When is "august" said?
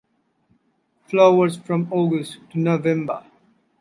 1.93-2.39